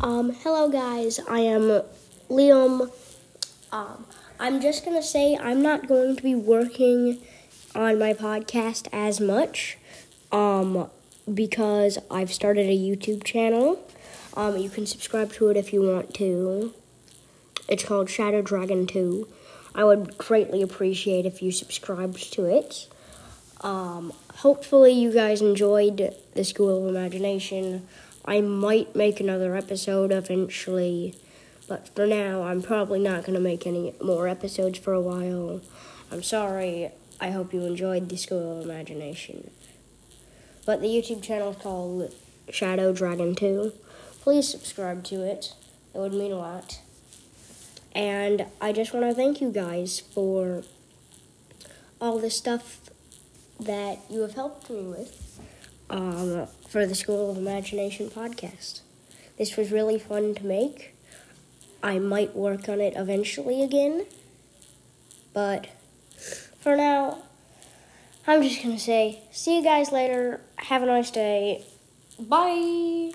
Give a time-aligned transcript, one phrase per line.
[0.00, 1.82] Um, hello guys, I am
[2.30, 2.92] Liam.
[3.72, 4.06] Um,
[4.38, 7.18] I'm just gonna say I'm not going to be working
[7.74, 9.76] on my podcast as much,
[10.30, 10.88] um,
[11.34, 13.84] because I've started a YouTube channel.
[14.36, 16.72] Um, you can subscribe to it if you want to.
[17.68, 19.26] It's called Shadow Dragon 2.
[19.74, 22.86] I would greatly appreciate if you subscribed to it.
[23.62, 27.88] Um, hopefully, you guys enjoyed the School of Imagination.
[28.28, 31.14] I might make another episode eventually,
[31.66, 35.62] but for now, I'm probably not going to make any more episodes for a while.
[36.12, 36.90] I'm sorry.
[37.18, 39.50] I hope you enjoyed the School of Imagination.
[40.66, 42.14] But the YouTube channel is called
[42.50, 43.72] Shadow Dragon 2.
[44.20, 45.54] Please subscribe to it,
[45.94, 46.80] it would mean a lot.
[47.94, 50.64] And I just want to thank you guys for
[51.98, 52.90] all the stuff
[53.58, 55.28] that you have helped me with
[55.90, 58.80] um, for the School of Imagination podcast.
[59.36, 60.94] This was really fun to make.
[61.82, 64.06] I might work on it eventually again,
[65.32, 65.68] but
[66.60, 67.22] for now,
[68.26, 70.40] I'm just gonna say, see you guys later.
[70.56, 71.64] Have a nice day.
[72.18, 73.12] Bye.